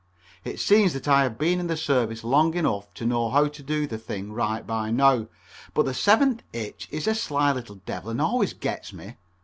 [0.43, 3.61] It seems that I have been in the service long enough to know how to
[3.61, 5.27] do the thing right by now,
[5.75, 9.17] but the seventh hitch is a sly little devil and always gets me.